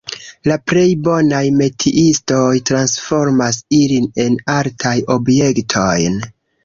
[0.51, 6.19] La plej bonaj metiistoj transformas ilin en artaj objektojn.